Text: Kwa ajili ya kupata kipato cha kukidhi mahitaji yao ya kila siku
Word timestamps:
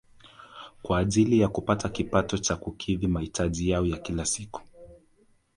Kwa 0.81 0.99
ajili 0.99 1.39
ya 1.39 1.47
kupata 1.47 1.89
kipato 1.89 2.37
cha 2.37 2.55
kukidhi 2.55 3.07
mahitaji 3.07 3.69
yao 3.69 3.85
ya 3.85 3.97
kila 3.97 4.25
siku 4.25 4.61